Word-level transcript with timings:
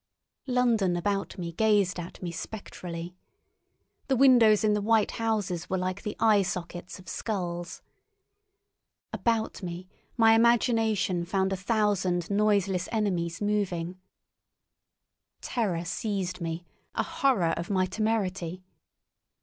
London 0.47 0.97
about 0.97 1.37
me 1.37 1.51
gazed 1.51 1.99
at 1.99 2.23
me 2.23 2.31
spectrally. 2.31 3.13
The 4.07 4.15
windows 4.15 4.63
in 4.63 4.73
the 4.73 4.81
white 4.81 5.11
houses 5.21 5.69
were 5.69 5.77
like 5.77 6.01
the 6.01 6.15
eye 6.19 6.41
sockets 6.41 6.97
of 6.97 7.07
skulls. 7.07 7.83
About 9.13 9.61
me 9.61 9.87
my 10.17 10.33
imagination 10.33 11.23
found 11.23 11.53
a 11.53 11.55
thousand 11.55 12.31
noiseless 12.31 12.89
enemies 12.91 13.41
moving. 13.43 13.99
Terror 15.39 15.85
seized 15.85 16.41
me, 16.41 16.65
a 16.95 17.03
horror 17.03 17.53
of 17.55 17.69
my 17.69 17.85
temerity. 17.85 18.63